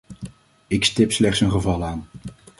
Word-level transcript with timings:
Ik 0.67 0.85
stip 0.85 1.11
slechts 1.11 1.39
een 1.41 1.51
geval 1.51 1.83
aan. 1.83 2.07